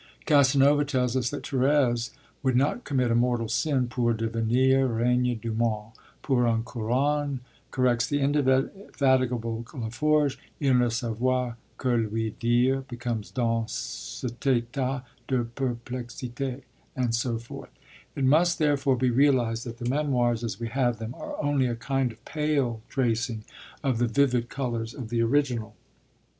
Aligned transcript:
_Casanova 0.25 0.83
tell 0.83 1.03
us 1.03 1.29
that 1.29 1.43
Thérèse 1.43 2.09
would 2.41 2.55
not 2.55 2.85
commit 2.85 3.11
a 3.11 3.15
mortal 3.15 3.47
sin 3.47 3.87
pour 3.87 4.15
devenir 4.15 4.87
reine 4.87 5.39
du 5.39 5.53
monde: 5.53 5.91
pour 6.23 6.47
une 6.47 6.63
couronne, 6.63 7.41
corrects 7.69 8.07
the 8.07 8.19
indefatigable 8.19 9.63
Laforgue. 9.71 10.37
Il 10.59 10.73
ne 10.73 10.89
savoit 10.89 11.53
que 11.77 11.89
lui 11.91 12.31
dire 12.39 12.81
becomes 12.89 13.29
Dans 13.29 13.67
cet 13.71 14.39
état 14.47 15.03
de 15.27 15.43
perplexité; 15.43 16.63
and 16.95 17.13
so 17.13 17.37
forth. 17.37 17.69
It 18.15 18.23
must, 18.23 18.57
therefore, 18.57 18.95
be 18.95 19.11
realised 19.11 19.65
that 19.67 19.77
the 19.77 19.87
Memoirs, 19.87 20.43
as 20.43 20.59
we 20.59 20.69
have 20.69 20.97
them, 20.97 21.13
are 21.13 21.39
only 21.43 21.67
a 21.67 21.75
kind 21.75 22.11
of 22.11 22.25
pale 22.25 22.81
tracing 22.89 23.43
of 23.83 23.99
the 23.99 24.07
vivid 24.07 24.49
colours 24.49 24.95
of 24.95 25.09
the 25.09 25.21
original. 25.21 25.75